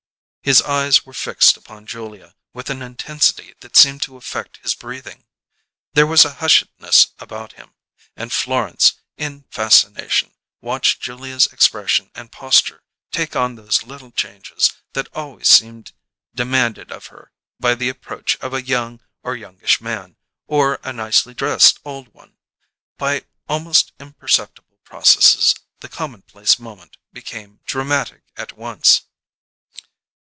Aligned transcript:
His 0.43 0.59
eyes 0.63 1.05
were 1.05 1.13
fixed 1.13 1.55
upon 1.55 1.85
Julia 1.85 2.35
with 2.51 2.71
an 2.71 2.81
intensity 2.81 3.53
that 3.59 3.77
seemed 3.77 4.01
to 4.01 4.17
affect 4.17 4.57
his 4.57 4.73
breathing; 4.73 5.25
there 5.93 6.07
was 6.07 6.25
a 6.25 6.33
hushedness 6.33 7.09
about 7.19 7.53
him. 7.53 7.75
And 8.15 8.33
Florence, 8.33 8.93
in 9.17 9.43
fascination, 9.51 10.33
watched 10.59 10.99
Julia's 10.99 11.45
expression 11.45 12.09
and 12.15 12.31
posture 12.31 12.81
take 13.11 13.35
on 13.35 13.53
those 13.53 13.83
little 13.83 14.09
changes 14.11 14.73
that 14.93 15.13
always 15.13 15.47
seemed 15.47 15.93
demanded 16.33 16.91
of 16.91 17.07
her 17.07 17.31
by 17.59 17.75
the 17.75 17.89
approach 17.89 18.35
of 18.37 18.51
a 18.51 18.63
young 18.65 18.99
or 19.21 19.35
youngish 19.35 19.79
man, 19.79 20.17
or 20.47 20.79
a 20.83 20.91
nicely 20.91 21.35
dressed 21.35 21.77
old 21.85 22.07
one. 22.15 22.35
By 22.97 23.25
almost 23.47 23.91
imperceptible 23.99 24.79
processes 24.85 25.53
the 25.81 25.87
commonplace 25.87 26.57
moment 26.57 26.97
became 27.13 27.59
dramatic 27.67 28.23
at 28.35 28.53
once. 28.57 29.03